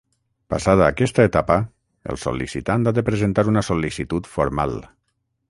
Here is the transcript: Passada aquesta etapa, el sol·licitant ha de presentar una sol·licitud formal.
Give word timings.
Passada 0.51 0.85
aquesta 0.85 1.25
etapa, 1.29 1.57
el 2.13 2.19
sol·licitant 2.23 2.89
ha 2.89 2.95
de 3.01 3.05
presentar 3.11 3.45
una 3.53 3.65
sol·licitud 3.69 4.33
formal. 4.39 4.77